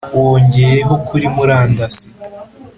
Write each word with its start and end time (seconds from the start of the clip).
wongeyeho 0.19 0.95
kuri 1.07 1.25
murandasi. 1.35 2.07